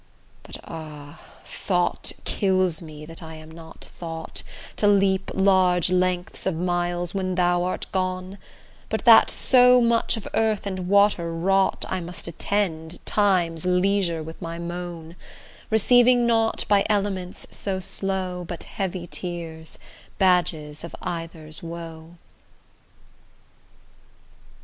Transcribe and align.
But, 0.41 0.57
ah! 0.63 1.21
thought 1.45 2.11
kills 2.23 2.81
me 2.81 3.05
that 3.05 3.21
I 3.21 3.35
am 3.35 3.51
not 3.51 3.85
thought, 3.95 4.41
To 4.77 4.87
leap 4.87 5.29
large 5.35 5.91
lengths 5.91 6.47
of 6.47 6.55
miles 6.55 7.13
when 7.13 7.35
thou 7.35 7.63
art 7.65 7.85
gone, 7.91 8.39
But 8.89 9.05
that 9.05 9.29
so 9.29 9.79
much 9.79 10.17
of 10.17 10.27
earth 10.33 10.65
and 10.65 10.87
water 10.87 11.31
wrought, 11.31 11.85
I 11.87 11.99
must 12.01 12.27
attend 12.27 12.97
time's 13.05 13.63
leisure 13.63 14.23
with 14.23 14.41
my 14.41 14.57
moan; 14.57 15.17
Receiving 15.69 16.25
nought 16.25 16.65
by 16.67 16.83
elements 16.89 17.45
so 17.51 17.79
slow 17.79 18.43
But 18.43 18.63
heavy 18.63 19.05
tears, 19.05 19.77
badges 20.17 20.83
of 20.83 20.95
either's 21.03 21.61
woe. 21.61 22.15